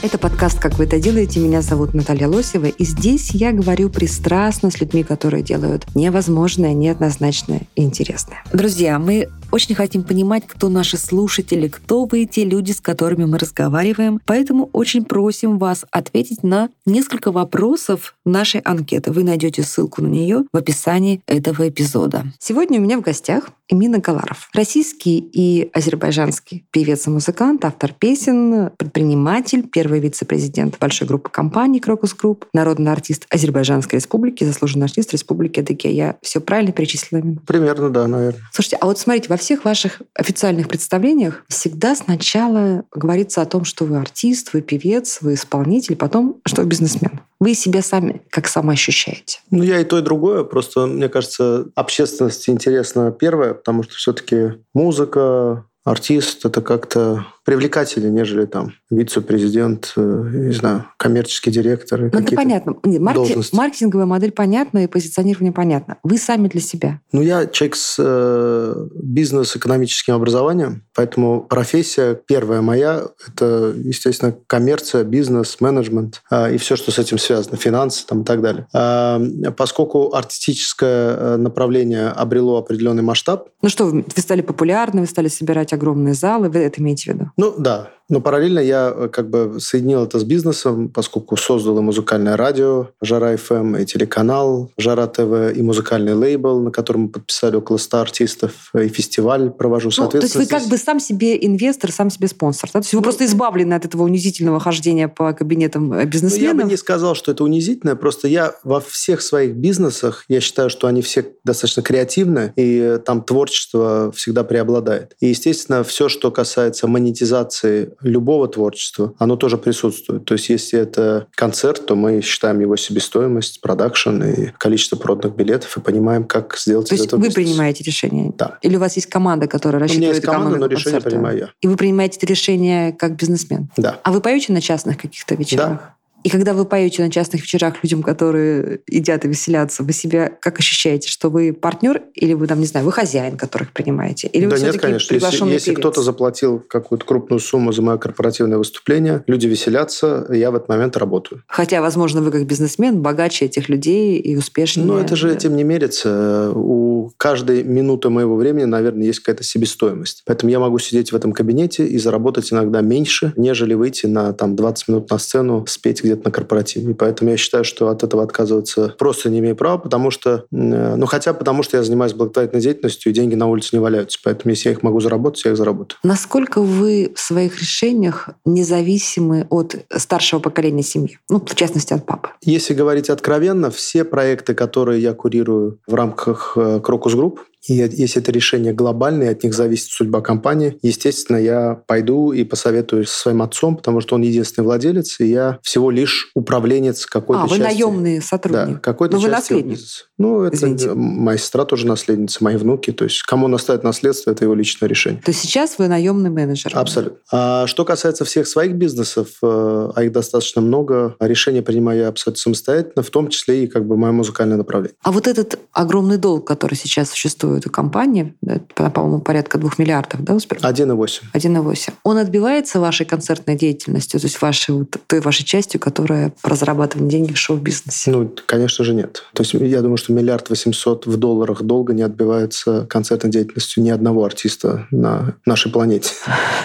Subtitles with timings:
[0.00, 1.40] Это подкаст «Как вы это делаете?».
[1.40, 2.66] Меня зовут Наталья Лосева.
[2.66, 8.44] И здесь я говорю пристрастно с людьми, которые делают невозможное, неоднозначное и интересное.
[8.52, 13.38] Друзья, мы очень хотим понимать, кто наши слушатели, кто вы, те люди, с которыми мы
[13.38, 14.20] разговариваем.
[14.24, 19.10] Поэтому очень просим вас ответить на несколько вопросов нашей анкеты.
[19.10, 22.24] Вы найдете ссылку на нее в описании этого эпизода.
[22.38, 24.48] Сегодня у меня в гостях Эмин Агаларов.
[24.54, 32.14] Российский и азербайджанский певец и музыкант, автор песен, предприниматель, первый вице-президент большой группы компаний «Crocus
[32.14, 35.92] Group», народный артист Азербайджанской республики, заслуженный артист Республики Адыгея.
[35.92, 37.22] Я все правильно перечислила?
[37.46, 38.40] Примерно, да, наверное.
[38.52, 43.84] Слушайте, а вот смотрите, во всех ваших официальных представлениях всегда сначала говорится о том, что
[43.84, 47.20] вы артист, вы певец, вы исполнитель, потом, что вы бизнесмен.
[47.40, 49.40] Вы себя сами как самоощущаете?
[49.50, 50.42] Ну, я и то, и другое.
[50.44, 58.44] Просто, мне кажется, общественности интересно первое, потому что все-таки музыка, артист— это как-то привлекательнее, нежели
[58.44, 61.98] там вице-президент, э, не знаю, коммерческий директор.
[61.98, 62.76] Ну, это понятно.
[62.84, 65.96] Нет, маркетинг- маркетинговая модель понятна и позиционирование понятно.
[66.02, 67.00] Вы сами для себя.
[67.10, 75.56] Ну, я человек с э, бизнес-экономическим образованием, поэтому профессия первая моя– это, естественно, коммерция, бизнес,
[75.60, 78.66] менеджмент а, и все, что с этим связано, финансы там, и так далее.
[78.74, 79.22] А,
[79.56, 85.72] поскольку артистическое э, направление обрело определенный масштаб, Ну что, вы стали популярны, вы стали собирать
[85.72, 87.30] огромные залы, вы это имеете в виду?
[87.38, 91.82] Ну да, но параллельно я э, как бы соединил это с бизнесом, поскольку создал и
[91.82, 97.56] музыкальное радио «Жара ФМ», и телеканал «Жара ТВ», и музыкальный лейбл, на котором мы подписали
[97.56, 99.90] около 100 артистов, и фестиваль провожу.
[99.98, 102.70] Ну, то есть вы как бы сам себе инвестор, сам себе спонсор.
[102.72, 102.80] да?
[102.80, 106.06] То есть вы Ну, просто избавлены от этого унизительного хождения по кабинетам э, Ну, я
[106.06, 106.64] бизнесменов.
[106.64, 110.86] бы не сказал, что это унизительно, просто я во всех своих бизнесах, я считаю, что
[110.86, 115.14] они все достаточно креативны, и э, там творчество всегда преобладает.
[115.20, 120.24] И, естественно, все, что касается монетизации любого творчества, оно тоже присутствует.
[120.24, 125.76] То есть, если это концерт, то мы считаем его себестоимость, продакшн и количество проданных билетов,
[125.76, 127.44] и понимаем, как сделать То из есть этого вы бизнес.
[127.46, 128.32] принимаете решение?
[128.36, 128.58] Да.
[128.62, 131.10] Или у вас есть команда, которая У рассчитывает меня есть команда, но решение концерта?
[131.10, 131.48] принимаю я.
[131.60, 133.70] И вы принимаете это решение как бизнесмен?
[133.76, 133.98] Да.
[134.02, 135.68] А вы поете на частных каких-то вечерах?
[135.68, 135.94] Да.
[136.24, 140.58] И когда вы поете на частных вечерах людям, которые едят и веселятся, вы себя как
[140.58, 144.28] ощущаете, что вы партнер или вы там, не знаю, вы хозяин, которых принимаете?
[144.28, 145.14] Или вы да нет, все-таки конечно.
[145.14, 150.56] Если, если кто-то заплатил какую-то крупную сумму за мое корпоративное выступление, люди веселятся, я в
[150.56, 151.44] этот момент работаю.
[151.46, 154.86] Хотя, возможно, вы как бизнесмен богаче этих людей и успешнее.
[154.86, 156.52] Но это же этим не мерится.
[156.54, 160.22] У каждой минуты моего времени, наверное, есть какая-то себестоимость.
[160.26, 164.56] Поэтому я могу сидеть в этом кабинете и заработать иногда меньше, нежели выйти на там,
[164.56, 166.94] 20 минут на сцену, спеть где-то на корпоративе.
[166.94, 171.06] Поэтому я считаю, что от этого отказываться просто не имею права, потому что, э, ну
[171.06, 174.18] хотя потому что я занимаюсь благотворительной деятельностью, и деньги на улице не валяются.
[174.22, 175.98] Поэтому если я их могу заработать, я их заработаю.
[176.02, 181.18] Насколько вы в своих решениях независимы от старшего поколения семьи?
[181.28, 182.30] Ну, в частности, от папы.
[182.42, 188.22] Если говорить откровенно, все проекты, которые я курирую в рамках э, Crocus Group, и если
[188.22, 193.42] это решение глобальное, от них зависит судьба компании, естественно, я пойду и посоветуюсь со своим
[193.42, 197.62] отцом, потому что он единственный владелец, и я всего лишь управленец какой-то А, вы части.
[197.62, 198.74] наемный сотрудник.
[198.74, 199.86] Да, какой-то Но вы части его наследник.
[200.18, 200.94] Ну, это Извините.
[200.94, 202.92] моя сестра тоже наследница, мои внуки.
[202.92, 205.20] То есть, кому он оставит наследство, это его личное решение.
[205.22, 206.72] То есть сейчас вы наемный менеджер.
[206.74, 207.18] Абсолютно.
[207.32, 212.40] А что касается всех своих бизнесов, э, а их достаточно много, решения принимаю я абсолютно
[212.40, 214.96] самостоятельно, в том числе и как бы мое музыкальное направление.
[215.02, 218.60] А вот этот огромный долг, который сейчас существует у компании, да,
[218.90, 220.60] по-моему, порядка двух миллиардов, да, успех?
[220.60, 221.20] 1,8.
[221.34, 221.92] 1,8.
[222.04, 227.10] Он отбивается вашей концертной деятельностью, то есть вашей, вот, той вашей частью, которая про зарабатывание
[227.10, 228.10] денег в шоу-бизнесе?
[228.10, 229.24] Ну, конечно же, нет.
[229.32, 233.90] То есть я думаю, что миллиард восемьсот в долларах долго не отбивается концертной деятельностью ни
[233.90, 236.10] одного артиста на нашей планете.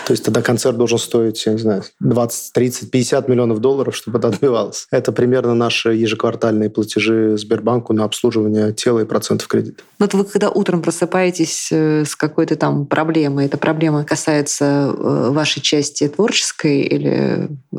[0.05, 4.19] То есть тогда концерт должен стоить, я не знаю, 20, 30, 50 миллионов долларов, чтобы
[4.19, 4.87] это отбивалось.
[4.91, 9.83] Это примерно наши ежеквартальные платежи Сбербанку на обслуживание тела и процентов кредита.
[9.99, 15.29] Ну, вот вы когда утром просыпаетесь э, с какой-то там проблемой, эта проблема касается э,
[15.31, 17.77] вашей части творческой или э,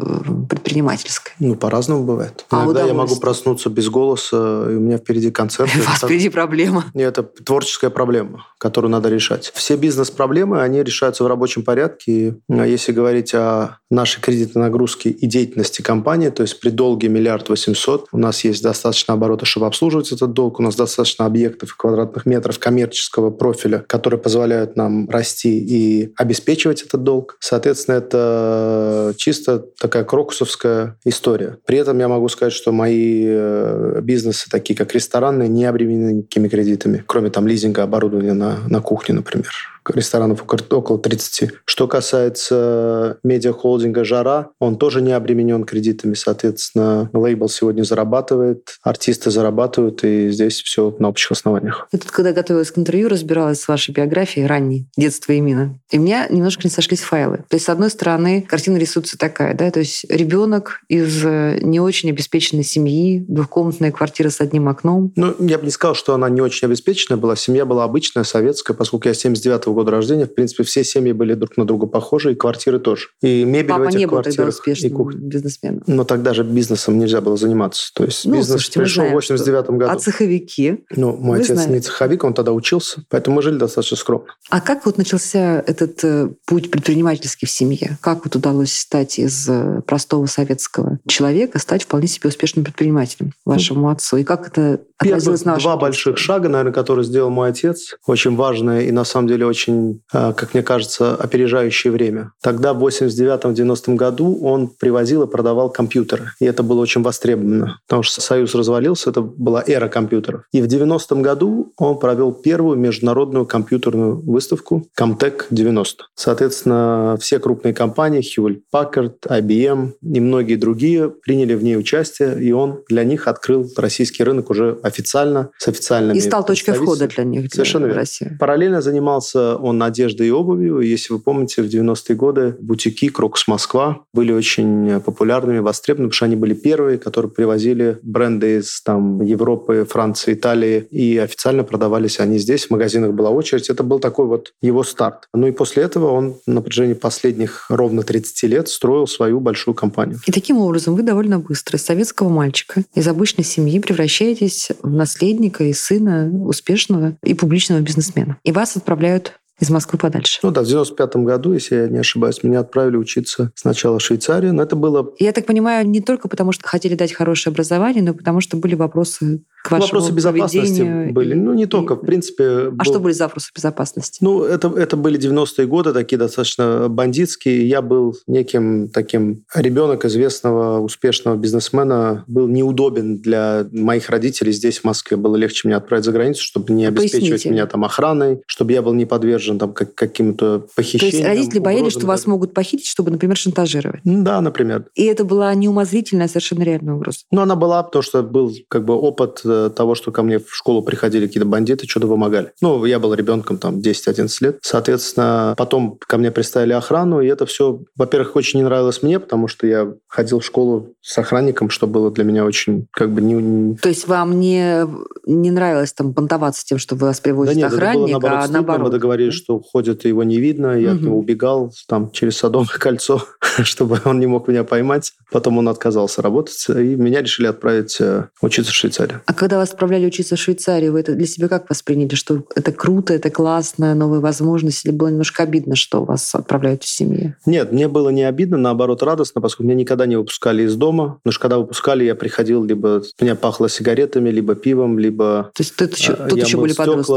[0.49, 1.33] предпринимательской?
[1.39, 2.45] Ну, по-разному бывает.
[2.51, 5.71] А Иногда я могу проснуться без голоса, и у меня впереди концерт.
[5.77, 6.87] У вас впереди проблема.
[6.95, 9.53] Нет, это творческая проблема, которую надо решать.
[9.55, 12.37] Все бизнес-проблемы, они решаются в рабочем порядке.
[12.49, 18.09] Если говорить о нашей кредитной нагрузке и деятельности компании, то есть при долге миллиард восемьсот,
[18.13, 22.27] у нас есть достаточно оборота, чтобы обслуживать этот долг, у нас достаточно объектов и квадратных
[22.27, 27.37] метров коммерческих коммерческого профиля, которые позволяют нам расти и обеспечивать этот долг.
[27.41, 31.59] Соответственно, это чисто такая крокусовская история.
[31.67, 36.49] При этом я могу сказать, что мои э, бизнесы, такие как ресторанные, не обременены никакими
[36.49, 39.49] кредитами, кроме там лизинга оборудования на, на кухне, например
[39.93, 41.51] ресторанов около 30.
[41.65, 50.05] Что касается медиахолдинга «Жара», он тоже не обременен кредитами, соответственно, лейбл сегодня зарабатывает, артисты зарабатывают,
[50.05, 51.89] и здесь все на общих основаниях.
[51.93, 55.79] Я тут, когда готовилась к интервью, разбиралась с вашей биографией ранней, детства и мина.
[55.91, 57.39] И у меня немножко не сошлись файлы.
[57.49, 61.81] То есть, с одной стороны, картина рисуется такая, да, то есть ребенок из э, не
[61.81, 65.13] очень обеспеченной семьи, двухкомнатная квартира с одним окном.
[65.17, 67.37] Ну, я бы не сказал, что она не очень обеспеченная была.
[67.37, 71.35] Семья была обычная, советская, поскольку я 79 -го года рождения, в принципе, все семьи были
[71.35, 73.09] друг на друга похожи, и квартиры тоже.
[73.23, 75.83] И мебель Папа в этих не был тогда успешным бизнесменом.
[75.87, 77.91] Но тогда же бизнесом нельзя было заниматься.
[77.95, 79.91] То есть Ну, бизнес слушайте, пришел знаем, в 89 году.
[79.91, 80.85] А цеховики?
[80.91, 81.73] Ну, мой Вы отец знаете.
[81.73, 84.27] не цеховик, он тогда учился, поэтому мы жили достаточно скромно.
[84.49, 87.99] А как вот начался этот э, путь предпринимательский в семье?
[88.01, 93.91] Как вот удалось стать из э, простого советского человека, стать вполне себе успешным предпринимателем вашему
[93.91, 94.17] отцу?
[94.17, 98.35] И как это отразилось на вашем два больших шага, наверное, которые сделал мой отец, очень
[98.37, 102.33] важное и на самом деле очень, э, как мне кажется, опережающее время.
[102.43, 106.33] Тогда в 89-90 году он привозил и продавал компьютеры.
[106.41, 110.45] И это было очень востребовано, потому что Союз развалился, это была эра компьютеров.
[110.53, 116.05] И в 90-м году он провел первую международную компьютерную выставку Comtech 90.
[116.15, 122.53] Соответственно, все крупные компании, Hewlett Packard, IBM и многие другие приняли в ней участие, и
[122.53, 127.25] он для них открыл российский рынок уже официально, с официальными И стал точкой входа для
[127.25, 128.03] них, для Совершенно верно.
[128.03, 128.37] России.
[128.39, 130.79] Параллельно занимался он одеждой и обувью.
[130.79, 136.27] Если вы помните, в 90-е годы бутики Крокус Москва были очень популярными, востребованными, потому что
[136.27, 142.39] они были первые, которые привозили бренды из там, Европы, Франции, Италии, и официально продавались они
[142.45, 142.67] здесь.
[142.67, 143.69] В магазинах была очередь.
[143.69, 145.29] Это был такой вот его старт.
[145.35, 150.21] Ну и после этого он на протяжении последних ровно 30 лет строил свою большую компанию.
[150.27, 155.65] И таким образом вы довольно быстро из советского мальчика, из обычной семьи превращаетесь в наследника
[155.65, 158.39] и сына успешного и публичного бизнесмена.
[158.45, 160.41] И вас отправляют из Москвы подальше.
[160.43, 164.53] Ну да, в 95 году, если я не ошибаюсь, меня отправили учиться сначала в Швейцарию,
[164.53, 168.15] но это было Я так понимаю, не только потому, что хотели дать хорошее образование, но
[168.15, 171.33] потому, что были вопросы к вашему вопросы безопасности поведению были.
[171.33, 172.45] и- Ну, не и- только, в принципе.
[172.45, 174.19] А был- что были за вопросы безопасности?
[174.21, 177.67] Ну, это, это были 90-е годы, такие достаточно бандитские.
[177.67, 179.45] Я был неким таким...
[179.55, 185.17] Ребенок известного, успешного бизнесмена был неудобен для моих родителей здесь, в Москве.
[185.17, 187.51] Было легче меня отправить за границу, чтобы не А обеспечивать поясните.
[187.51, 191.15] меня там охраной, чтобы я был не подвержен там, как, каким-то То похищениям.
[191.17, 194.01] есть родители боялись, угрозам что и вас могут похитить, чтобы, например, шантажировать.
[194.05, 194.85] Да, например.
[194.95, 197.21] И это была неумозрительная, совершенно реальная угроза.
[197.31, 200.55] Ну, она была, потому что был как бы опыт э, того, что ко мне в
[200.55, 202.53] школу приходили какие-то бандиты, что-то вымогали.
[202.61, 204.59] Ну, я был ребенком там 10-11 лет.
[204.63, 209.49] Соответственно, потом ко мне приставили охрану, и это все, во-первых, очень не нравилось мне, потому
[209.49, 213.77] что я ходил в школу с охранником, что было для меня очень как бы не...
[213.77, 214.87] То есть вам не,
[215.27, 218.43] не нравилось там понтоваться тем, что вас Да привозит нет, это было охранник, наоборот а
[218.43, 218.59] стыдно.
[218.59, 218.83] наоборот.
[218.87, 219.39] Мы договорились, да?
[219.45, 220.79] что ходит, его не видно.
[220.79, 221.05] Я от Мгм.
[221.07, 223.23] него убегал там через Садовое кольцо,
[223.63, 225.13] чтобы он не мог меня поймать.
[225.33, 229.21] Потом он отказался работать, и меня решили отправить э, учиться в Швейцарию.
[229.27, 232.15] А когда вас отправляли учиться в Швейцарию, вы это для себя как восприняли?
[232.15, 234.87] Что это круто, это классно, новые возможности?
[234.87, 237.37] Или было немножко обидно, что вас отправляют в семье?
[237.45, 241.19] Нет, мне было не обидно, наоборот, радостно, поскольку меня никогда не выпускали из дома.
[241.23, 245.77] Потому что когда выпускали, я приходил, либо меня пахло сигаретами, либо пивом, либо То есть
[245.77, 247.13] тут еще, э, тут я еще были подростки.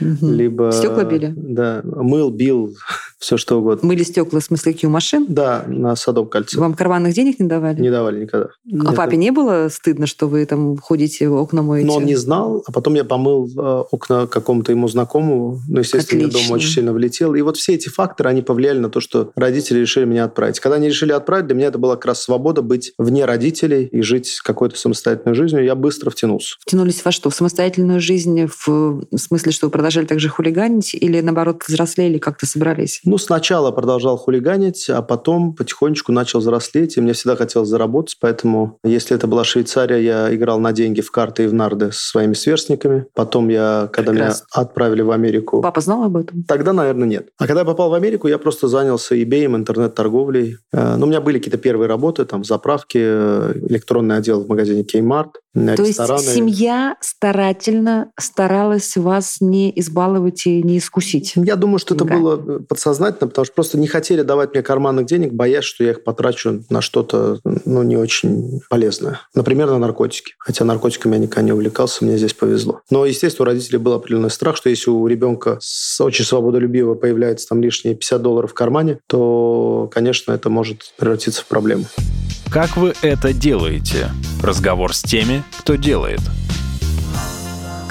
[0.00, 0.32] Мгм.
[0.32, 0.72] либо...
[0.72, 1.32] Стекла били?
[1.36, 2.74] Да, мыл, бил,
[3.18, 3.86] все что угодно.
[3.86, 5.26] Мыли стекла, в смысле, какие у машин?
[5.28, 6.58] Да, на Садовом кольце.
[6.58, 7.80] Вам карманных денег не давали?
[7.80, 8.46] Не давали никогда.
[8.46, 11.86] А Нет, папе не было стыдно, что вы там ходите, окна моете?
[11.86, 15.60] Но он не знал, а потом я помыл э, окна какому-то ему знакомому.
[15.68, 16.48] Ну, естественно, Отлично.
[16.48, 17.34] дома очень сильно влетел.
[17.34, 20.58] И вот все эти факторы, они повлияли на то, что родители решили меня отправить.
[20.60, 24.02] Когда они решили отправить, для меня это была как раз свобода быть вне родителей и
[24.02, 25.64] жить какой-то самостоятельной жизнью.
[25.64, 26.56] Я быстро втянулся.
[26.60, 27.30] Втянулись во что?
[27.30, 32.46] В самостоятельную жизнь, в, в смысле, что вы продолжали также хулиганить, или, наоборот, взрослели, как-то
[32.46, 33.00] собрались?
[33.04, 38.78] Ну, сначала продолжал хулиганить, а потом потихонечку начал взрослеть, и мне всегда хотелось заработать, поэтому,
[38.84, 42.34] если это была Швейцария, я играл на деньги в карты и в нарды со своими
[42.34, 43.06] сверстниками.
[43.14, 44.44] Потом я, когда Прекрасно.
[44.54, 45.60] меня отправили в Америку...
[45.60, 46.44] Папа знал об этом?
[46.44, 47.28] Тогда, наверное, нет.
[47.38, 50.58] А когда я попал в Америку, я просто занялся eBay, интернет-торговлей.
[50.72, 54.82] Э, Ну, у меня были какие-то первые работы, там, заправки, э, электронный отдел в магазине
[54.82, 56.22] Kmart, То есть рестораны.
[56.22, 61.32] семья старательно старалась вас не избаловать и не искусить?
[61.36, 62.20] Я думаю, что это деньгами.
[62.20, 65.90] было подсознательно сознательно, потому что просто не хотели давать мне карманных денег, боясь, что я
[65.90, 69.20] их потрачу на что-то ну, не очень полезное.
[69.34, 70.34] Например, на наркотики.
[70.38, 72.80] Хотя наркотиками я никогда не увлекался, мне здесь повезло.
[72.90, 77.48] Но, естественно, у родителей был определенный страх, что если у ребенка с очень свободолюбивого появляется
[77.48, 81.84] там лишние 50 долларов в кармане, то, конечно, это может превратиться в проблему.
[82.50, 84.10] Как вы это делаете?
[84.42, 86.20] Разговор с теми, кто делает.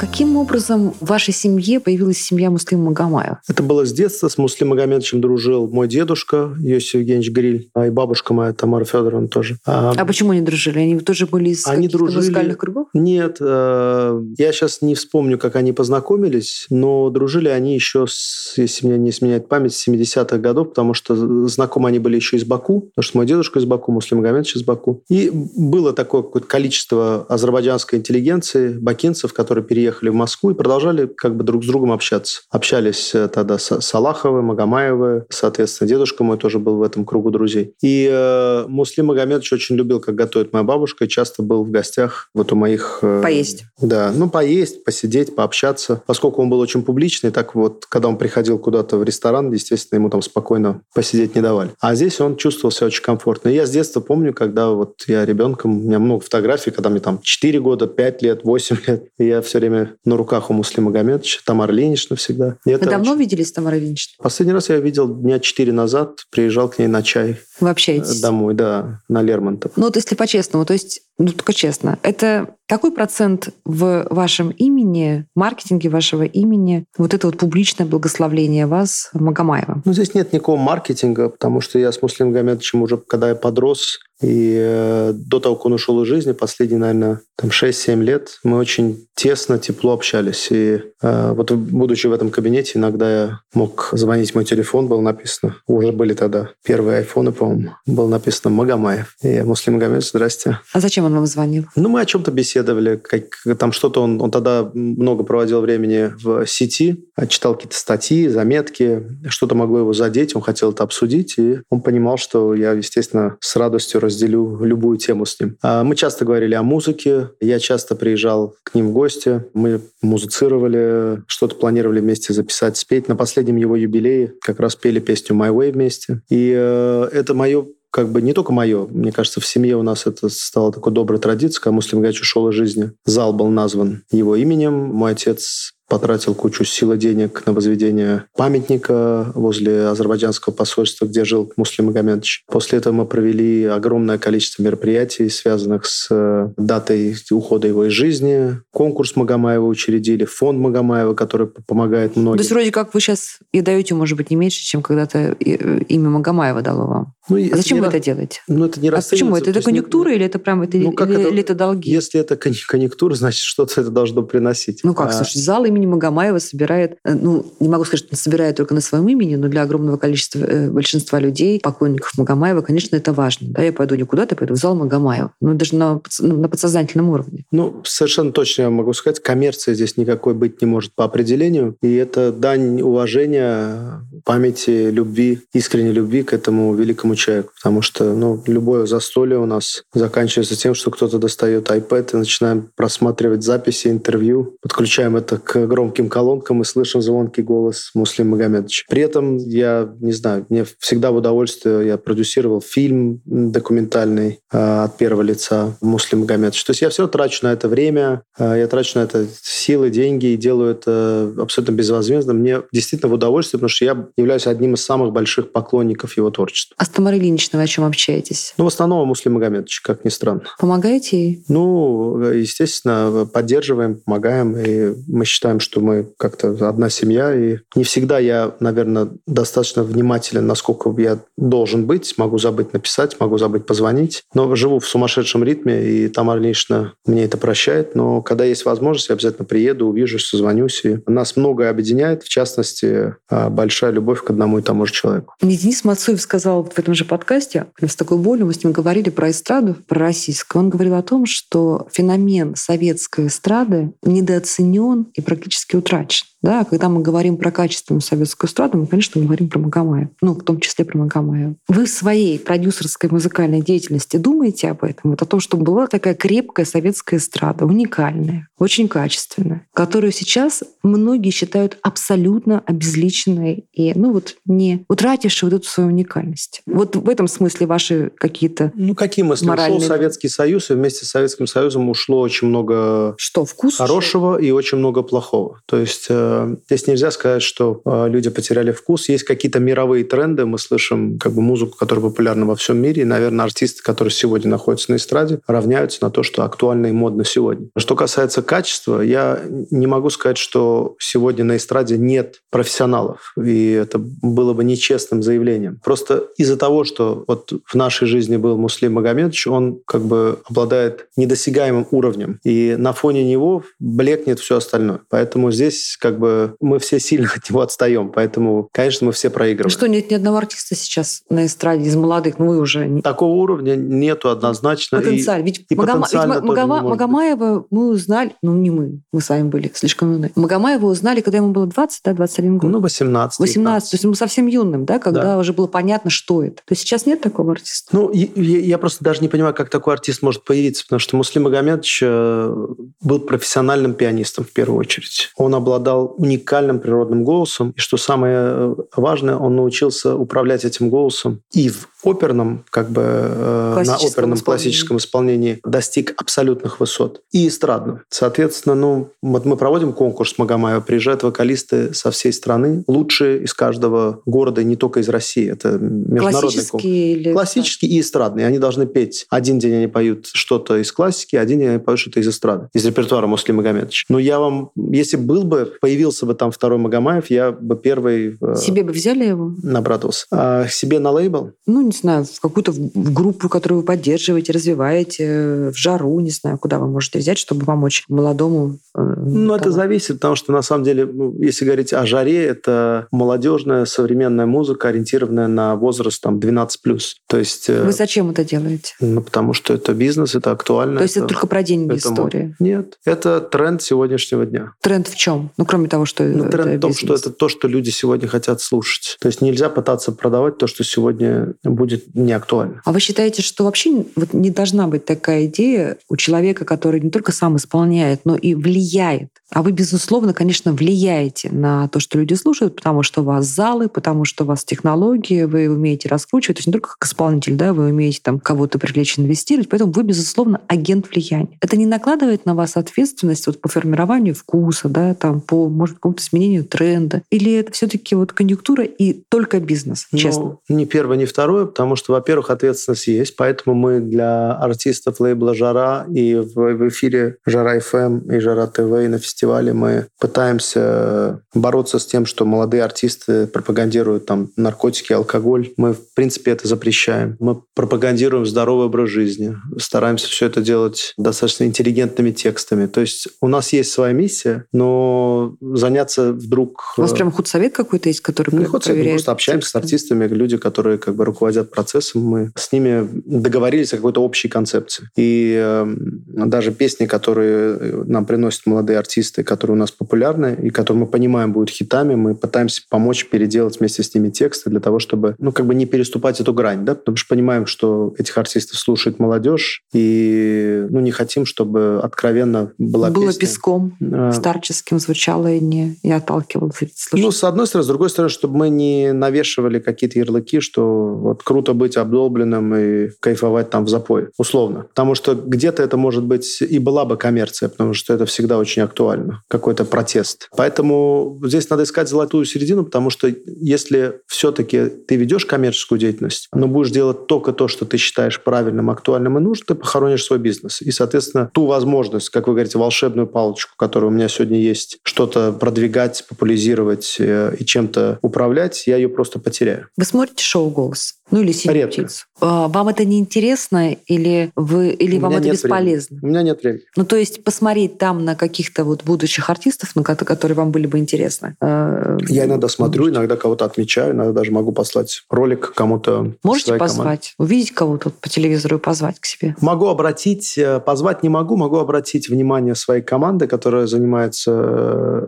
[0.01, 3.39] Каким образом в вашей семье появилась семья Муслима Магомаева?
[3.47, 4.29] Это было с детства.
[4.29, 9.27] С Муслим Магомедовичем дружил мой дедушка Йосиф Евгеньевич Гриль, а и бабушка моя Тамара Федоровна
[9.27, 9.57] тоже.
[9.63, 10.79] А, а почему они дружили?
[10.79, 12.17] Они тоже были из они дружили...
[12.17, 12.87] музыкальных кругов?
[12.95, 13.37] Нет.
[13.41, 18.97] Э, я сейчас не вспомню, как они познакомились, но дружили они еще, с, если меня
[18.97, 23.03] не изменяет память, с 70-х годов, потому что знакомы они были еще из Баку, потому
[23.03, 25.03] что мой дедушка из Баку, Муслим Магомедович из Баку.
[25.09, 31.05] И было такое какое-то количество азербайджанской интеллигенции, бакинцев, которые переехали приехали в Москву и продолжали
[31.05, 32.43] как бы друг с другом общаться.
[32.49, 37.73] Общались э, тогда с Салаховы, Магомаевы, соответственно, дедушка мой тоже был в этом кругу друзей.
[37.81, 42.29] И э, Муслим Магомедович очень любил, как готовит моя бабушка, и часто был в гостях
[42.33, 42.99] вот у моих...
[43.01, 43.65] Э, поесть.
[43.81, 46.01] Да, ну поесть, посидеть, пообщаться.
[46.05, 50.09] Поскольку он был очень публичный, так вот, когда он приходил куда-то в ресторан, естественно, ему
[50.09, 51.71] там спокойно посидеть не давали.
[51.79, 53.49] А здесь он чувствовал себя очень комфортно.
[53.49, 56.99] И я с детства помню, когда вот я ребенком, у меня много фотографий, когда мне
[56.99, 60.89] там 4 года, 5 лет, 8 лет, и я все время на руках у Муслима
[60.89, 62.57] Магомедовича, Тамара Ильинична всегда.
[62.65, 63.21] И Вы давно очень...
[63.21, 64.21] виделись, Тамара Ильинична?
[64.21, 67.37] Последний раз я видел дня четыре назад, приезжал к ней на чай.
[67.59, 68.19] Вы общаетесь?
[68.19, 69.73] Э, домой, да, на Лермонтов.
[69.75, 75.25] Ну вот если по-честному, то есть, ну только честно, это какой процент в вашем имени,
[75.35, 79.81] маркетинге вашего имени, вот это вот публичное благословление вас, Магомаева?
[79.83, 83.99] Ну здесь нет никакого маркетинга, потому что я с Муслимом Магомедовичем уже, когда я подрос,
[84.21, 88.57] и э, до того, как он ушел из жизни, последние, наверное, там 6-7 лет, мы
[88.57, 90.49] очень тесно, тепло общались.
[90.51, 95.57] И э, вот будучи в этом кабинете, иногда я мог звонить, мой телефон был написано,
[95.67, 99.15] уже были тогда первые айфоны, по-моему, было написано Магомаев.
[99.23, 100.59] И я, Муслим Магомаев, здрасте.
[100.73, 101.65] А зачем он вам звонил?
[101.75, 103.23] Ну, мы о чем-то беседовали, как,
[103.57, 109.55] там что-то он, он тогда много проводил времени в сети, читал какие-то статьи, заметки, что-то
[109.55, 113.99] могло его задеть, он хотел это обсудить, и он понимал, что я, естественно, с радостью
[114.11, 115.57] разделю любую тему с ним.
[115.61, 117.29] А мы часто говорили о музыке.
[117.39, 119.45] Я часто приезжал к ним в гости.
[119.53, 123.07] Мы музицировали, что-то планировали вместе записать, спеть.
[123.07, 126.21] На последнем его юбилее как раз пели песню «My Way» вместе.
[126.29, 130.07] И э, это мое как бы не только мое, мне кажется, в семье у нас
[130.07, 132.93] это стало такой доброй традицией, когда Муслим Гач ушел из жизни.
[133.05, 134.73] Зал был назван его именем.
[134.73, 141.51] Мой отец потратил кучу сил и денег на возведение памятника возле азербайджанского посольства, где жил
[141.57, 142.45] Муслим Магомедович.
[142.47, 148.57] После этого мы провели огромное количество мероприятий, связанных с э, датой ухода его из жизни.
[148.71, 152.37] Конкурс Магомаева учредили, фонд Магомаева, который помогает многим.
[152.37, 155.79] То есть вроде как вы сейчас и даете, может быть, не меньше, чем когда-то э,
[155.89, 157.13] имя Магомаева дало вам.
[157.29, 157.89] Ну, а зачем вы ра...
[157.89, 158.41] это делаете?
[158.47, 159.35] Ну, это не а почему?
[159.35, 160.15] Это, это конъюнктура не...
[160.15, 161.29] или это прям это, ну, как или, это...
[161.29, 161.91] или это долги?
[161.91, 164.81] Если это конъюнктура, значит, что-то это должно приносить.
[164.83, 165.13] Ну как, а...
[165.13, 168.81] слушай, зал имени имени Магомаева собирает, э, ну, не могу сказать, что собирает только на
[168.81, 173.49] своем имени, но для огромного количества, э, большинства людей, поклонников Магомаева, конечно, это важно.
[173.49, 175.33] Да, я пойду не куда-то, пойду в зал Магомаева.
[175.41, 177.45] Ну, даже на, ну, на подсознательном уровне.
[177.51, 181.75] Ну, совершенно точно я могу сказать, коммерция здесь никакой быть не может по определению.
[181.81, 187.51] И это дань уважения, памяти, любви, искренней любви к этому великому человеку.
[187.55, 192.69] Потому что, ну, любое застолье у нас заканчивается тем, что кто-то достает iPad и начинаем
[192.75, 198.83] просматривать записи, интервью, подключаем это к громким колонкам и слышим звонкий голос Муслима Магомедовича.
[198.89, 204.97] При этом я, не знаю, мне всегда в удовольствие, я продюсировал фильм документальный э, от
[204.97, 206.65] первого лица Муслима Магомедовича.
[206.65, 210.25] То есть я все трачу на это время, э, я трачу на это силы, деньги
[210.25, 212.33] и делаю это абсолютно безвозмездно.
[212.33, 216.75] Мне действительно в удовольствие, потому что я являюсь одним из самых больших поклонников его творчества.
[216.77, 218.53] А с Тамарой Ильиничной вы о чем общаетесь?
[218.57, 220.41] Ну, в основном Муслим Магомедович, как ни странно.
[220.59, 221.43] Помогаете ей?
[221.47, 228.19] Ну, естественно, поддерживаем, помогаем, и мы считаем, что мы как-то одна семья, и не всегда
[228.19, 232.15] я, наверное, достаточно внимателен, насколько я должен быть.
[232.17, 237.25] Могу забыть написать, могу забыть позвонить, но живу в сумасшедшем ритме, и Тамара Ильинична мне
[237.25, 242.23] это прощает, но когда есть возможность, я обязательно приеду, увижусь, созвонюсь, и нас многое объединяет,
[242.23, 245.33] в частности, а, большая любовь к одному и тому же человеку.
[245.41, 249.09] Мне Денис Мацуев сказал в этом же подкасте, с такой болью мы с ним говорили
[249.09, 250.63] про эстраду, про российскую.
[250.63, 255.40] Он говорил о том, что феномен советской эстрады недооценен и практически
[255.77, 256.30] утрачен.
[256.41, 260.09] Да, когда мы говорим про качественную советскую эстраду, мы, конечно, говорим про Магомаев.
[260.21, 261.55] Ну, в том числе про Магомаева.
[261.67, 265.11] Вы в своей продюсерской музыкальной деятельности думаете об этом?
[265.11, 271.29] Вот о том, что была такая крепкая советская эстрада, уникальная, очень качественная, которую сейчас многие
[271.29, 276.61] считают абсолютно обезличенной и, ну вот, не утратившей вот эту свою уникальность.
[276.65, 279.45] Вот в этом смысле ваши какие-то Ну, какие мысли?
[279.45, 279.77] Моральный.
[279.77, 283.77] Ушел Советский Союз, и вместе с Советским Союзом ушло очень много Что, вкус?
[283.77, 285.59] хорошего и очень много плохого.
[285.65, 286.30] То есть э,
[286.65, 289.09] здесь нельзя сказать, что э, люди потеряли вкус.
[289.09, 290.45] Есть какие-то мировые тренды.
[290.45, 293.01] Мы слышим как бы музыку, которая популярна во всем мире.
[293.01, 297.25] И, наверное, артисты, которые сегодня находятся на эстраде, равняются на то, что актуально и модно
[297.25, 297.67] сегодня.
[297.77, 303.33] Что касается качества, я не могу сказать, что сегодня на эстраде нет профессионалов.
[303.37, 305.79] И это было бы нечестным заявлением.
[305.83, 311.07] Просто из-за того, что вот в нашей жизни был Муслим Магомедович, он как бы обладает
[311.15, 312.39] недосягаемым уровнем.
[312.43, 315.01] И на фоне него блекнет все остальное.
[315.09, 316.20] Поэтому здесь как бы
[316.59, 318.09] мы все сильно от него отстаем.
[318.09, 319.69] Поэтому, конечно, мы все проигрываем.
[319.69, 322.39] Что, нет ни одного артиста сейчас на эстраде из молодых?
[322.39, 323.01] Ну, вы уже не...
[323.01, 324.97] Такого уровня нету однозначно.
[324.97, 325.43] И- Потенциально.
[325.45, 326.81] Ведь, и Магома- ведь Магома-.
[326.81, 330.31] Магомаева мы узнали, ну не мы, мы сами были слишком юны.
[330.35, 332.71] Магомаева узнали, когда ему было 20, да, 21 год.
[332.71, 333.39] Ну, 18.
[333.39, 335.37] 18, то есть был совсем юным, да, когда Да.
[335.37, 336.57] уже было понятно, что это.
[336.57, 337.89] То есть сейчас нет такого артиста?
[337.95, 341.15] Ну, и- я, я просто даже не понимаю, как такой артист может появиться, потому что
[341.17, 342.55] Муслим Магомедович э,
[343.01, 345.31] был профессиональным пианистом в первую очередь.
[345.35, 351.41] Он обладал уникальным природным голосом, и что самое э, важное, он научился управлять этим голосом.
[351.51, 354.43] И в оперном, как бы э, на оперном исполнении.
[354.43, 357.21] классическом исполнении достиг абсолютных высот.
[357.31, 358.01] И эстрадным.
[358.09, 364.21] Соответственно, ну, вот мы проводим конкурс Магомаева, приезжают вокалисты со всей страны, лучшие из каждого
[364.25, 365.49] города, не только из России.
[365.49, 366.41] Это международный конкурс.
[366.41, 367.33] Классический или...
[367.33, 368.45] Классический и эстрадный.
[368.45, 369.25] Они должны петь.
[369.29, 372.85] Один день они поют что-то из классики, один день они поют что-то из эстрады, из
[372.85, 374.05] репертуара Муслим Магомедович.
[374.09, 378.55] Но я вам, если был бы, появился бы там второй Магомаев, я бы первый э,
[378.55, 379.53] Себе бы взяли его?
[379.63, 380.25] набратывался.
[380.31, 381.51] А себе на лейбл?
[381.65, 386.79] Ну, не знаю, в какую-то группу, которую вы поддерживаете, развиваете, в жару, не знаю, куда
[386.79, 388.77] вы можете взять, чтобы помочь молодому.
[388.95, 393.07] э, Ну, это зависит, потому что на самом деле, ну, если говорить о жаре, это
[393.11, 397.15] молодежная современная музыка, ориентированная на возраст там 12+.
[397.27, 398.93] То есть, э, Вы зачем это делаете?
[398.99, 400.97] ну, потому что это бизнес, это актуально.
[400.97, 402.55] То есть это только про деньги это история?
[402.59, 404.73] Нет, это тренд сегодняшнего дня.
[404.81, 405.51] Тренд в чем?
[405.57, 407.21] Ну, кроме того, что Ну, это тренд в том, что бизнес.
[407.21, 409.17] это то, что люди сегодня хотят слушать.
[409.19, 412.79] То есть нельзя пытаться продавать то, что сегодня будет не актуально.
[412.85, 417.09] А вы считаете, что вообще вот не должна быть такая идея у человека, который не
[417.09, 419.29] только сам исполняет, но и влияет?
[419.49, 423.89] А вы, безусловно, конечно, влияете на то, что люди слушают, потому что у вас залы,
[423.89, 427.73] потому что у вас технологии, вы умеете раскручивать, то есть не только как исполнитель, да,
[427.73, 431.57] вы умеете там кого-то привлечь, инвестировать, поэтому вы, безусловно, агент влияния.
[431.61, 436.21] Это не накладывает на вас ответственность вот по формированию вкуса, да, там, по, может, какому-то
[436.21, 437.23] изменению тренда?
[437.31, 440.59] Или это все таки вот конъюнктура и только бизнес, честно?
[440.69, 445.55] Ну, ни первое, ни второе, потому что, во-первых, ответственность есть, поэтому мы для артистов лейбла
[445.55, 451.97] «Жара» и в, эфире «Жара FM» и «Жара ТВ» и на фестивале мы пытаемся бороться
[451.97, 455.71] с тем, что молодые артисты пропагандируют там наркотики, алкоголь.
[455.77, 457.37] Мы, в принципе, это запрещаем.
[457.39, 462.87] Мы пропагандируем здоровый образ жизни, стараемся все это делать достаточно интеллигентными текстами.
[462.87, 466.93] То есть у нас есть своя миссия, но заняться вдруг...
[466.97, 469.85] У вас прям худсовет какой-то есть, который не про- худсовет, мы просто общаемся с тексты?
[469.85, 475.09] артистами, люди, которые как бы руководят процессом, мы с ними договорились о какой-то общей концепции.
[475.15, 475.85] И э,
[476.27, 481.07] даже песни, которые э, нам приносят молодые артисты, которые у нас популярны и которые мы
[481.07, 485.51] понимаем будут хитами, мы пытаемся помочь переделать вместе с ними тексты для того, чтобы, ну,
[485.51, 489.83] как бы не переступать эту грань, да, потому что понимаем, что этих артистов слушает молодежь,
[489.93, 493.39] и, ну, не хотим, чтобы откровенно была Было песня.
[493.41, 497.21] песком э, старческим, звучало и не, и отталкивало зрителей.
[497.21, 497.83] Ну, с одной стороны.
[497.83, 503.09] С другой стороны, чтобы мы не навешивали какие-то ярлыки, что вот круто быть обдолбленным и
[503.19, 504.85] кайфовать там в запое, условно.
[504.87, 508.83] Потому что где-то это, может быть, и была бы коммерция, потому что это всегда очень
[508.83, 510.47] актуально, какой-то протест.
[510.55, 516.69] Поэтому здесь надо искать золотую середину, потому что если все-таки ты ведешь коммерческую деятельность, но
[516.69, 520.81] будешь делать только то, что ты считаешь правильным, актуальным и нужным, ты похоронишь свой бизнес.
[520.81, 525.51] И, соответственно, ту возможность, как вы говорите, волшебную палочку, которая у меня сегодня есть, что-то
[525.51, 529.89] продвигать, популяризировать э, и чем-то управлять, я ее просто потеряю.
[529.97, 531.15] Вы смотрите шоу «Голос»?
[531.31, 532.03] Ну или синюю Редко.
[532.03, 532.25] птицу.
[532.41, 536.17] А, Вам это не интересно или, вы, или вам это бесполезно?
[536.17, 536.25] времени.
[536.25, 536.81] У меня нет времени.
[536.95, 540.87] Ну, то есть посмотреть там на каких-то вот будущих артистов, на ко- которые вам были
[540.87, 541.55] бы интересны.
[541.61, 546.33] э, Я иногда смотрю, иногда кого-то отмечаю, иногда даже могу послать ролик кому-то.
[546.43, 546.97] Можете позвать?
[547.03, 547.27] команде.
[547.37, 549.55] Увидеть кого-то по телевизору и позвать к себе?
[549.61, 554.51] Могу обратить, э, позвать не могу, могу обратить внимание своей команды, которая занимается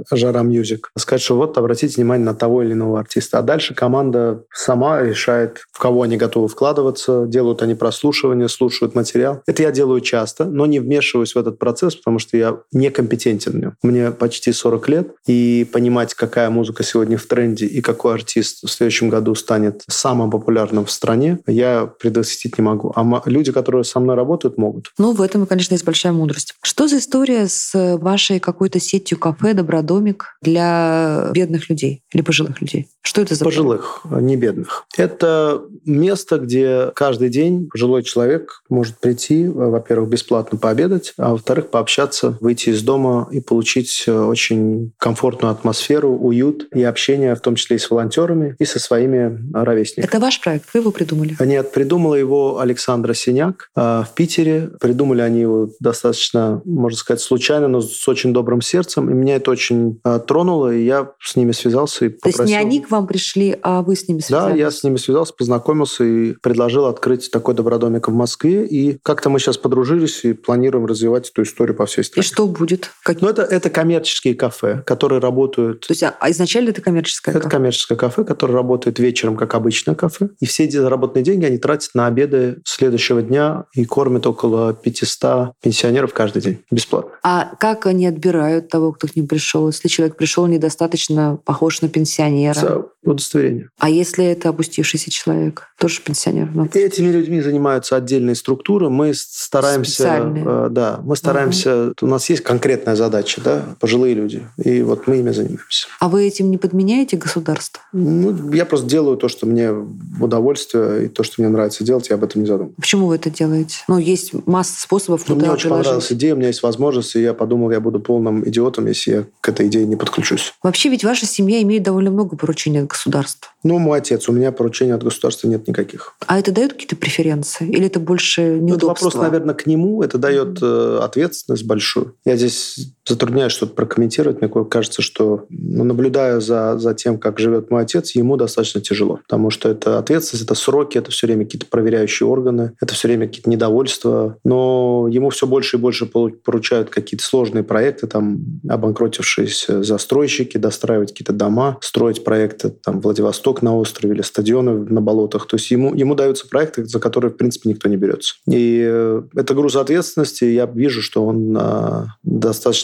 [0.09, 0.89] э, Жара Music.
[0.97, 3.39] Сказать, что вот обратите внимание на того или иного артиста.
[3.39, 9.41] А дальше команда сама решает, в кого они готовы вкладываться, делают они прослушивание, слушают материал.
[9.47, 13.55] Это я делаю часто, но не вмешиваюсь в этот процесс, потому что я некомпетентен в
[13.55, 13.75] нем.
[13.83, 18.69] Мне почти 40 лет, и понимать, какая музыка сегодня в тренде и какой артист в
[18.69, 22.91] следующем году станет самым популярным в стране, я предвосхитить не могу.
[22.95, 24.91] А люди, которые со мной работают, могут.
[24.97, 26.55] Ну, в этом, конечно, есть большая мудрость.
[26.61, 32.87] Что за история с вашей какой-то сетью кафе «Добродомик» для бедных людей или пожилых людей?
[33.01, 34.85] Что это за Пожилых, а не бедных.
[34.97, 42.37] Это место, где каждый день пожилой человек может прийти, во-первых, бесплатно пообедать, а во-вторых, пообщаться,
[42.41, 47.77] выйти из дома и получить э, очень комфортную атмосферу, уют и общение, в том числе
[47.77, 50.05] и с волонтерами, и со своими ровесниками.
[50.05, 50.69] Это ваш проект?
[50.73, 51.35] Вы его придумали?
[51.39, 54.71] Нет, придумала его Александра Синяк э, в Питере.
[54.79, 59.09] Придумали они его достаточно, можно сказать, случайно, но с очень добрым сердцем.
[59.09, 62.45] И меня это очень э, тронуло, и я с ними связался и То есть попросил...
[62.45, 64.59] не они к вам пришли, а вы с ними Да, связались?
[64.59, 68.65] я с ними связался, познакомился и предложил открыть такой добродомик в Москве.
[68.65, 72.25] И как-то мы сейчас подружились и планируем развивать эту историю по всей И стране.
[72.25, 72.89] что будет?
[73.03, 75.81] Как- Ну, это, это коммерческие кафе, которые работают...
[75.87, 77.51] То есть а- а изначально это коммерческое Это кафе?
[77.57, 80.29] коммерческое кафе, которое работает вечером, как обычное кафе.
[80.39, 85.53] И все эти заработанные деньги они тратят на обеды следующего дня и кормят около 500
[85.61, 86.63] пенсионеров каждый день.
[86.71, 87.11] Бесплатно.
[87.23, 89.67] А как они отбирают того, кто к ним пришел?
[89.67, 92.53] Если человек пришел недостаточно похож на пенсионера?
[92.59, 93.69] За удостоверение.
[93.79, 95.67] А если это опустившийся человек?
[95.77, 96.49] Тоже пенсионер?
[96.53, 98.89] Ну, И этими людьми занимаются отдельные структуры.
[98.89, 101.93] Мы стараемся, э, да, мы стараемся.
[102.01, 105.87] У нас есть конкретная задача, да, пожилые люди, и вот мы ими занимаемся.
[105.99, 107.81] А вы этим не подменяете государство?
[107.93, 112.09] Ну, я просто делаю то, что мне в удовольствие, и то, что мне нравится делать,
[112.09, 112.75] я об этом не задумываюсь.
[112.77, 113.77] Почему вы это делаете?
[113.87, 115.85] Ну, есть масса способов, Ну, куда мне очень приложить.
[115.85, 119.23] понравилась идея, у меня есть возможность, и я подумал, я буду полным идиотом, если я
[119.41, 120.53] к этой идее не подключусь.
[120.63, 123.49] Вообще ведь ваша семья имеет довольно много поручений от государства.
[123.63, 126.15] Ну, мой отец, у меня поручений от государства нет никаких.
[126.27, 127.67] А это дает какие-то преференции?
[127.67, 130.03] Или это больше Ну, Это вопрос, наверное, к нему.
[130.03, 132.15] Это дает э, ответственность большую.
[132.25, 134.41] Я здесь затрудняюсь что-то прокомментировать.
[134.41, 139.19] Мне кажется, что, ну, наблюдая за, за тем, как живет мой отец, ему достаточно тяжело.
[139.23, 143.27] Потому что это ответственность, это сроки, это все время какие-то проверяющие органы, это все время
[143.27, 144.37] какие-то недовольства.
[144.43, 151.33] Но ему все больше и больше поручают какие-то сложные проекты, там, обанкротившиеся застройщики, достраивать какие-то
[151.33, 155.47] дома, строить проекты, там, Владивосток на острове или стадионы на болотах.
[155.47, 158.35] То есть ему, ему даются проекты, за которые, в принципе, никто не берется.
[158.47, 160.45] И э, это груз ответственности.
[160.45, 162.07] Я вижу, что он а,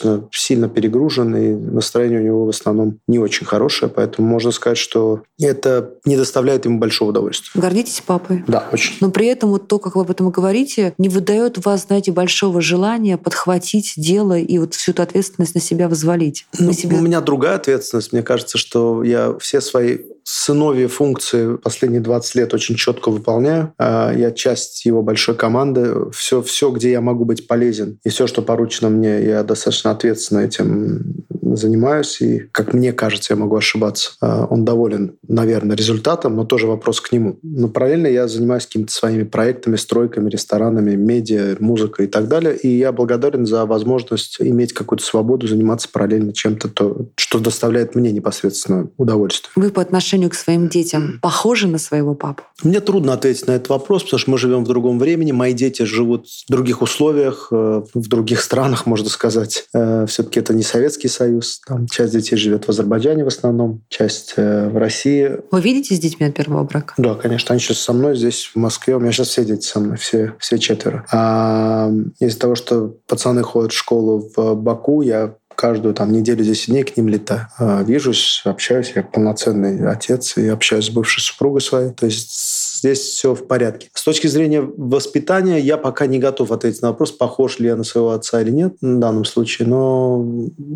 [0.10, 3.92] достаточно сильно перегружен, и настроение у него в основном не очень хорошее.
[3.94, 7.60] Поэтому можно сказать, что это не доставляет ему большого удовольствия.
[7.60, 8.44] Гордитесь папой?
[8.48, 8.96] Да, очень.
[9.02, 12.62] Но при этом вот то, как вы об этом говорите, не выдает вас, знаете, большого
[12.62, 16.46] желания подхватить дело и вот всю эту ответственность на себя взвалить.
[16.58, 16.98] Ну, на себя.
[16.98, 18.14] У меня другая ответственность.
[18.14, 20.00] Мне кажется, что я все свои
[20.32, 23.74] сыновьи функции последние 20 лет очень четко выполняю.
[23.80, 26.12] А Я часть его большой команды.
[26.12, 30.42] Все, все, где я могу быть полезен, и все, что поручено мне, я достаточно ответственно
[30.42, 32.22] этим занимаюсь.
[32.22, 34.12] И, как мне кажется, я могу ошибаться.
[34.22, 37.40] А Он доволен, наверное, результатом, но тоже вопрос к нему.
[37.42, 42.58] Но параллельно я занимаюсь какими-то своими проектами, стройками, ресторанами, медиа, музыкой и так далее.
[42.58, 48.12] И я благодарен за возможность иметь какую-то свободу, заниматься параллельно чем-то, то, что доставляет мне
[48.12, 49.52] непосредственно удовольствие.
[49.56, 52.44] Вы по отношению к своим детям похожи на своего папу?
[52.64, 55.32] Мне трудно ответить на этот вопрос, потому что мы живем в другом времени.
[55.32, 59.68] Мои дети живут в других условиях, э, в других странах, можно сказать.
[60.08, 61.39] Все-таки это не Советский Союз.
[61.68, 65.38] Там часть детей живет в Азербайджане в основном, часть э, в России.
[65.52, 66.94] Вы видите с детьми от первого брака?
[66.98, 68.96] Да, конечно, они сейчас со мной здесь, в Москве.
[68.96, 71.06] У меня сейчас все дети со мной, все, все четверо.
[71.12, 76.68] А из-за того, что пацаны ходят в школу в Баку, я каждую там неделю 10
[76.68, 77.48] дней к ним летаю.
[77.60, 81.92] А, Вижусь, общаюсь, я полноценный отец и общаюсь с бывшей супругой своей.
[81.92, 82.32] То есть
[82.80, 83.90] здесь все в порядке.
[83.94, 87.84] С точки зрения воспитания я пока не готов ответить на вопрос, похож ли я на
[87.84, 89.68] своего отца или нет в данном случае.
[89.68, 90.26] Но,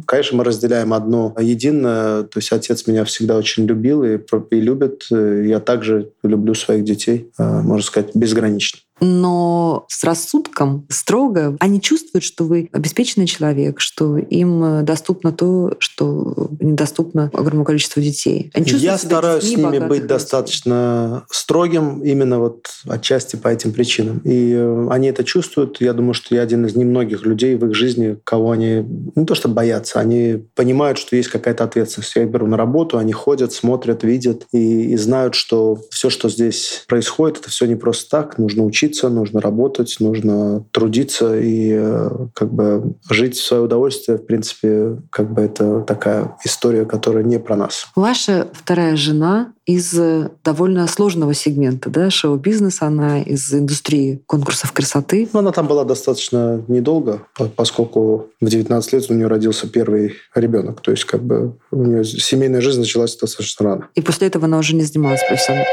[0.05, 2.23] конечно, мы разделяем одно единое.
[2.23, 4.19] То есть отец меня всегда очень любил и,
[4.51, 5.05] и любит.
[5.09, 8.79] Я также люблю своих детей, а, можно сказать, безгранично.
[9.03, 15.75] Но с рассудком, строго, они чувствуют, что вы обеспеченный человек, что им э, доступно то,
[15.79, 18.51] что недоступно огромному количеству детей.
[18.53, 24.19] Они Я стараюсь с ними быть достаточно строгим именно вот отчасти по этим причинам.
[24.23, 25.81] И э, они это чувствуют.
[25.81, 28.85] Я думаю, что я один из немногих людей в их жизни, кого они
[29.15, 32.15] не то что боятся, они понимают, что есть какая-то ответственность.
[32.15, 36.29] Я их беру на работу, они ходят, смотрят, видят и, и знают, что все, что
[36.29, 38.37] здесь происходит, это все не просто так.
[38.37, 44.17] Нужно учиться, нужно работать, нужно трудиться и э, как бы жить в свое удовольствие.
[44.17, 47.87] В принципе, как бы это такая история, которая не про нас.
[47.95, 49.97] Ваша вторая жена из
[50.43, 55.29] довольно сложного сегмента, да, шоу-бизнес, она из индустрии конкурсов красоты.
[55.31, 57.25] Ну, она там была достаточно недолго,
[57.55, 60.81] поскольку в 19 лет у нее родился первый ребенок.
[60.81, 63.87] То есть как бы у нее семейная жизнь началась достаточно рано.
[63.95, 65.67] И после этого она уже не занималась профессионально?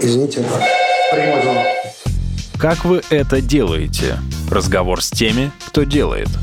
[0.00, 0.44] Извините.
[2.58, 4.18] Как вы это делаете?
[4.50, 6.28] Разговор с теми, кто делает–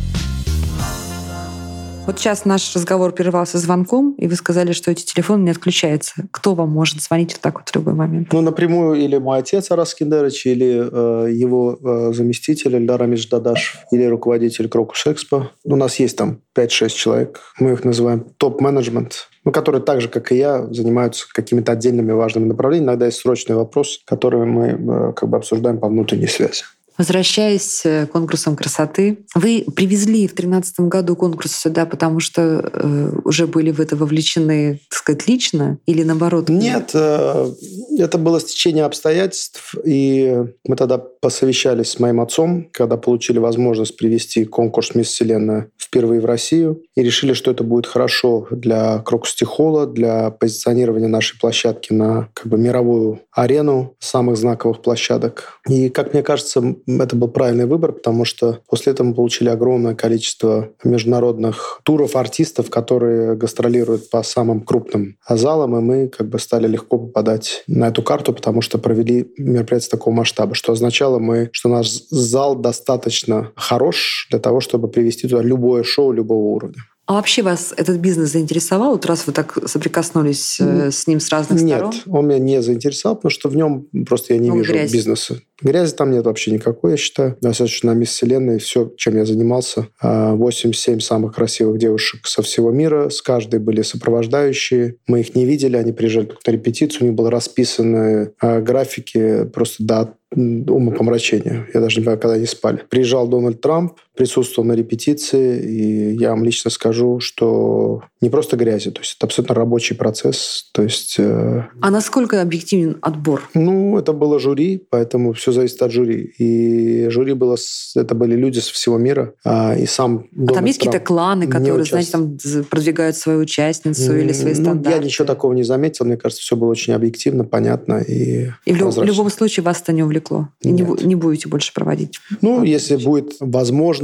[2.05, 6.13] вот сейчас наш разговор прервался звонком, и вы сказали, что эти телефоны не отключаются.
[6.31, 8.29] Кто вам может звонить вот так вот в любой момент?
[8.31, 14.05] Ну, напрямую или мой отец Арас Киндерович, или э, его э, заместитель Эльдар Амидждадаш, или
[14.05, 15.51] руководитель Крокус Экспо.
[15.63, 17.39] У нас есть там 5-6 человек.
[17.59, 22.45] Мы их называем топ-менеджмент ну, которые так же, как и я, занимаются какими-то отдельными важными
[22.45, 22.89] направлениями.
[22.89, 26.63] Иногда есть срочный вопрос, который мы э, как бы обсуждаем по внутренней связи.
[27.01, 33.47] Возвращаясь к конкурсам красоты, вы привезли в 2013 году конкурс сюда, потому что э, уже
[33.47, 36.49] были в это вовлечены, так сказать, лично или наоборот?
[36.49, 37.53] Нет, э,
[37.97, 44.45] это было стечение обстоятельств, и мы тогда посовещались с моим отцом, когда получили возможность привести
[44.45, 50.29] конкурс «Мисс Вселенная» впервые в Россию, и решили, что это будет хорошо для Крокстихола, для
[50.29, 55.59] позиционирования нашей площадки на как бы мировую арену самых знаковых площадок.
[55.67, 59.95] И, как мне кажется, это был правильный выбор, потому что после этого мы получили огромное
[59.95, 66.67] количество международных туров артистов, которые гастролируют по самым крупным залам, и мы как бы стали
[66.67, 71.69] легко попадать на эту карту, потому что провели мероприятие такого масштаба, что означало мы, что
[71.69, 76.83] наш зал достаточно хорош для того, чтобы привести туда любое шоу любого уровня.
[77.11, 81.29] А вообще вас этот бизнес заинтересовал, вот раз вы так соприкоснулись э, с ним с
[81.29, 81.93] разных Нет, сторон?
[81.93, 84.93] Нет, он меня не заинтересовал, потому что в нем просто я не он вижу грязь.
[84.93, 85.41] бизнеса.
[85.61, 87.37] Грязи там нет вообще никакой, я считаю.
[87.41, 89.89] Достаточно на мисс Вселенной все, чем я занимался.
[90.01, 93.09] 8-7 а, самых красивых девушек со всего мира.
[93.09, 94.95] С каждой были сопровождающие.
[95.05, 97.01] Мы их не видели, они приезжали только на репетицию.
[97.01, 101.67] У них были расписаны а, графики просто до умопомрачения.
[101.73, 102.83] Я даже не понимаю, когда они спали.
[102.89, 108.91] Приезжал Дональд Трамп, присутствовал на репетиции, и я вам лично скажу, что не просто грязи,
[108.91, 110.69] то есть это абсолютно рабочий процесс.
[110.73, 111.63] То есть, э...
[111.81, 113.49] А насколько объективен отбор?
[113.53, 116.33] Ну, это было жюри, поэтому все зависит от жюри.
[116.37, 117.55] И жюри было,
[117.95, 121.85] это были люди со всего мира, а, и сам А там есть какие-то кланы, которые,
[121.85, 122.37] знаете, там
[122.69, 124.99] продвигают свою участницу или свои ну, стандарты?
[124.99, 126.05] Я ничего такого не заметил.
[126.05, 129.93] Мне кажется, все было очень объективно, понятно и И в, в любом случае вас это
[129.93, 130.49] не увлекло?
[130.61, 132.19] И не, не будете больше проводить?
[132.41, 134.00] Ну, если будет возможность,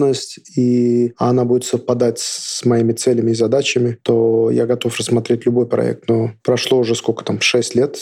[0.56, 6.08] и она будет совпадать с моими целями и задачами, то я готов рассмотреть любой проект.
[6.08, 7.98] Но прошло уже сколько там, 6 лет,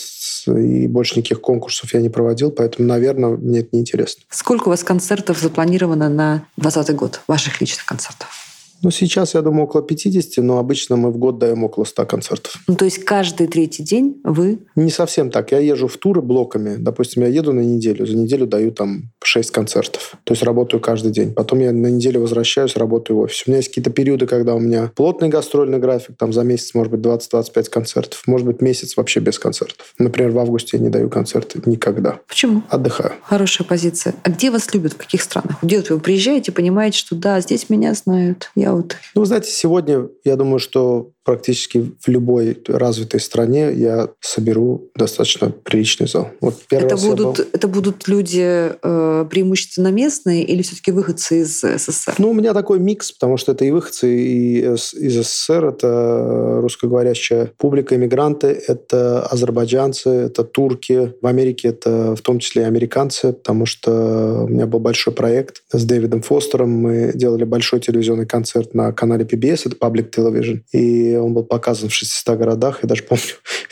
[0.48, 4.24] и больше никаких конкурсов я не проводил, поэтому, наверное, мне это неинтересно.
[4.30, 8.45] Сколько у вас концертов запланировано на 2020 год, ваших личных концертов?
[8.82, 12.56] Ну, сейчас, я думаю, около 50, но обычно мы в год даем около 100 концертов.
[12.68, 14.60] Ну, то есть каждый третий день вы...
[14.76, 15.52] Не совсем так.
[15.52, 16.76] Я езжу в туры блоками.
[16.78, 18.06] Допустим, я еду на неделю.
[18.06, 20.16] За неделю даю там 6 концертов.
[20.24, 21.34] То есть работаю каждый день.
[21.34, 23.44] Потом я на неделю возвращаюсь, работаю в офисе.
[23.48, 26.18] У меня есть какие-то периоды, когда у меня плотный гастрольный график.
[26.18, 28.24] Там за месяц может быть 20-25 концертов.
[28.28, 29.94] Может быть месяц вообще без концертов.
[29.98, 32.20] Например, в августе я не даю концерты никогда.
[32.28, 32.62] Почему?
[32.70, 33.14] Отдыхаю.
[33.24, 34.16] Хорошая позиция.
[34.24, 34.94] А где вас любят?
[34.94, 35.58] В каких странах?
[35.62, 38.52] Где вот вы приезжаете, понимаете, что да, здесь меня знают.
[38.56, 38.98] Я вот...
[39.14, 46.08] Ну, знаете, сегодня я думаю, что практически в любой развитой стране я соберу достаточно приличный
[46.08, 46.30] зал.
[46.40, 47.46] Вот первый это, будут, был...
[47.52, 52.16] это будут люди э, преимущественно местные или все-таки выходцы из СССР?
[52.20, 57.52] Ну, у меня такой микс, потому что это и выходцы из, из СССР, это русскоговорящая
[57.58, 61.14] публика, иммигранты, это азербайджанцы, это турки.
[61.22, 65.64] В Америке это в том числе и американцы, потому что у меня был большой проект
[65.72, 66.70] с Дэвидом Фостером.
[66.70, 70.62] Мы делали большой телевизионный концерт на канале PBS, это Public Television.
[70.72, 72.80] И он был показан в 600 городах.
[72.84, 73.24] Я даже помню,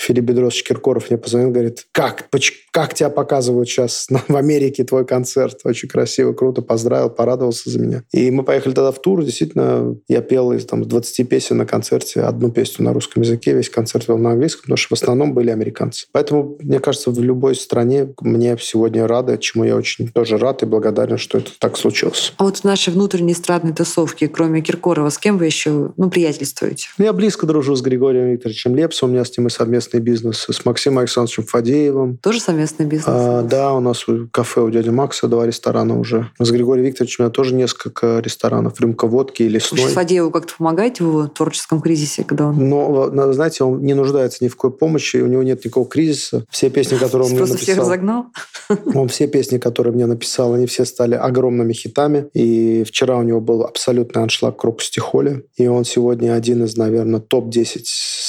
[0.03, 2.27] Филипп Бедросович Киркоров мне позвонил, говорит, как,
[2.71, 5.59] как тебя показывают сейчас в Америке твой концерт?
[5.63, 8.03] Очень красиво, круто, поздравил, порадовался за меня.
[8.11, 12.21] И мы поехали тогда в тур, действительно, я пел из там, 20 песен на концерте,
[12.21, 15.49] одну песню на русском языке, весь концерт вел на английском, потому что в основном были
[15.49, 16.07] американцы.
[16.11, 20.65] Поэтому, мне кажется, в любой стране мне сегодня рады, чему я очень тоже рад и
[20.65, 22.33] благодарен, что это так случилось.
[22.37, 26.87] А вот в нашей внутренней эстрадной тусовке, кроме Киркорова, с кем вы еще ну, приятельствуете?
[26.97, 29.49] Я близко дружу с Григорием Викторовичем Лепсом, у меня с ним и
[29.93, 32.17] совместный бизнес, с Максимом Александровичем Фадеевым.
[32.17, 33.07] Тоже совместный бизнес?
[33.07, 36.29] А, да, у нас кафе у дяди Макса, два ресторана уже.
[36.39, 38.79] С Григорием Викторовичем у меня тоже несколько ресторанов.
[38.79, 39.83] Рюмка водки и лесной.
[39.83, 42.69] Вы Фадееву как-то помогаете в его творческом кризисе, когда он...
[42.69, 46.45] Но, знаете, он не нуждается ни в какой помощи, у него нет никакого кризиса.
[46.49, 47.57] Все песни, которые он мне написал...
[47.57, 48.25] всех разогнал?
[48.93, 52.27] Он все песни, которые мне написал, они все стали огромными хитами.
[52.33, 55.43] И вчера у него был абсолютный аншлаг к Рокстихоле.
[55.57, 57.81] И он сегодня один из, наверное, топ-10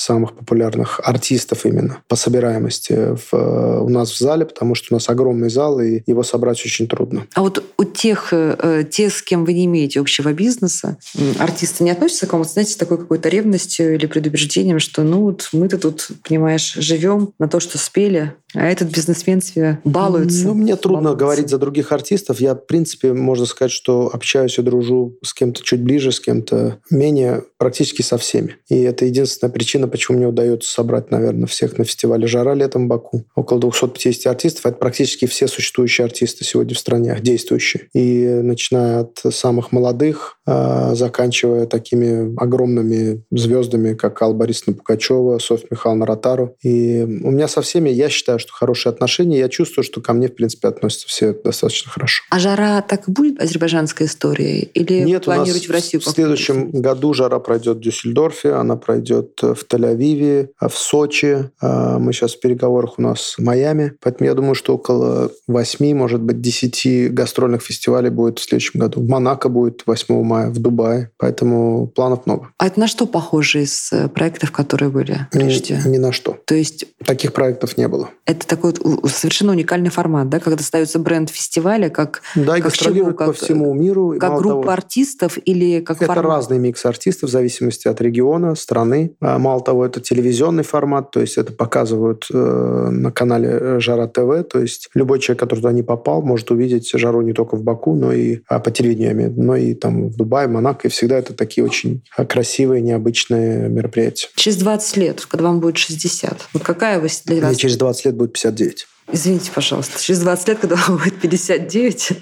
[0.04, 5.08] самых популярных артистов именно по собираемости в, у нас в зале, потому что у нас
[5.08, 7.26] огромный зал, и его собрать очень трудно.
[7.34, 10.98] А вот у тех, э, тех с кем вы не имеете общего бизнеса,
[11.38, 15.48] артисты не относятся к вам, знаете, с такой какой-то ревностью или предубеждением, что ну вот
[15.52, 20.46] мы-то тут, понимаешь, живем на то, что спели, а этот бизнесмен себе балуется.
[20.46, 21.24] Ну, мне трудно балуется.
[21.24, 22.40] говорить за других артистов.
[22.40, 26.78] Я, в принципе, можно сказать, что общаюсь и дружу с кем-то чуть ближе, с кем-то
[26.90, 28.56] менее, практически со всеми.
[28.68, 32.88] И это единственная причина, почему мне удается собрать, наверное, всех на фестивале «Жара» летом в
[32.88, 33.24] Баку.
[33.34, 34.66] Около 250 артистов.
[34.66, 37.88] Это практически все существующие артисты сегодня в стране, действующие.
[37.94, 45.66] И начиная от самых молодых, а, заканчивая такими огромными звездами, как Алла Борисовна Пугачева, Софья
[45.70, 46.56] Михайловна Ротару.
[46.62, 49.38] И у меня со всеми, я считаю, что хорошие отношения.
[49.38, 52.24] Я чувствую, что ко мне, в принципе, относятся все достаточно хорошо.
[52.30, 54.70] А «Жара» так и будет азербайджанской историей?
[54.74, 56.02] Или Нет, планируете в Россию?
[56.02, 61.33] В следующем году «Жара» пройдет в Дюссельдорфе, она пройдет в Тель-Авиве, в Сочи.
[61.60, 63.92] А, мы сейчас в переговорах у нас в Майами.
[64.00, 69.00] Поэтому я думаю, что около восьми, может быть, десяти гастрольных фестивалей будет в следующем году.
[69.00, 71.10] В Монако будет 8 мая, в Дубае.
[71.18, 72.48] Поэтому планов много.
[72.58, 75.80] А это на что похоже из э, проектов, которые были прежде?
[75.84, 76.36] Ни, ни на что.
[76.46, 76.86] То есть...
[77.04, 78.74] Таких проектов не было это такой
[79.08, 83.72] совершенно уникальный формат, да, когда ставится бренд фестиваля как да, и как чего, по всему
[83.74, 84.16] миру.
[84.18, 86.24] Как группа того, артистов или как Это формат?
[86.24, 89.14] разный микс артистов в зависимости от региона, страны.
[89.20, 94.06] А, мало того, это телевизионный формат, то есть это показывают э, на канале э, Жара
[94.06, 97.62] ТВ, то есть любой человек, который туда не попал, может увидеть Жару не только в
[97.62, 101.34] Баку, но и а, по телевидению, но и там в Дубае, Монако, и всегда это
[101.34, 104.28] такие очень а, красивые, необычные мероприятия.
[104.36, 107.08] Через 20 лет, когда вам будет 60, вот какая вы?
[107.26, 108.86] Мне через 20 лет будет 59.
[109.12, 112.12] Извините, пожалуйста, через 20 лет, когда вам будет 59,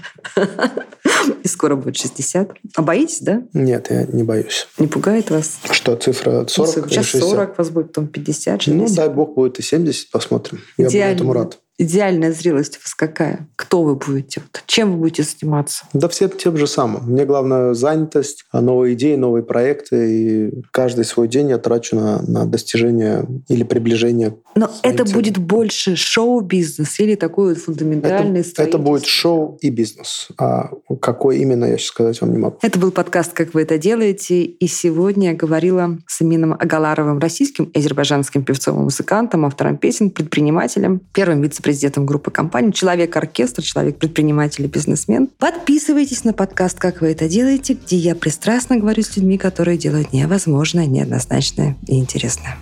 [1.45, 2.51] и скоро будет 60.
[2.75, 3.43] А боитесь, да?
[3.53, 4.67] Нет, я не боюсь.
[4.79, 5.59] Не пугает вас?
[5.71, 8.91] Что, цифра 40 ну, Сейчас 40, вас будет потом 50, 60.
[8.91, 10.61] Ну, дай бог, будет и 70, посмотрим.
[10.77, 11.25] Я Идеально.
[11.25, 13.49] буду этому рад идеальная зрелость у вас какая?
[13.57, 14.43] Кто вы будете?
[14.67, 15.85] Чем вы будете заниматься?
[15.93, 17.05] Да все тем же самым.
[17.07, 20.13] Мне главное занятость, а новые идеи, новые проекты.
[20.13, 24.35] И каждый свой день я трачу на, на достижение или приближение.
[24.55, 25.13] Но это целям.
[25.13, 30.29] будет больше шоу-бизнес или такой вот фундаментальный это, это будет шоу и бизнес.
[30.39, 32.59] А какой именно, я сейчас сказать вам не могу.
[32.63, 34.43] Это был подкаст «Как вы это делаете».
[34.43, 40.11] И сегодня я говорила с Амином Агаларовым, российским и азербайджанским певцом и музыкантом, автором песен,
[40.11, 45.29] предпринимателем, первым вице президентом группы компаний, человек-оркестр, человек-предприниматель и бизнесмен.
[45.39, 50.13] Подписывайтесь на подкаст «Как вы это делаете», где я пристрастно говорю с людьми, которые делают
[50.13, 52.57] невозможное, неоднозначное и интересное.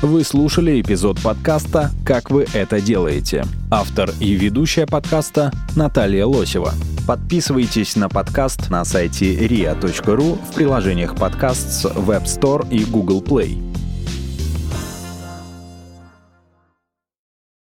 [0.00, 3.44] Вы слушали эпизод подкаста «Как вы это делаете».
[3.68, 6.72] Автор и ведущая подкаста Наталья Лосева.
[7.04, 13.67] Подписывайтесь на подкаст на сайте ria.ru в приложениях подкаст с Web Store и Google Play.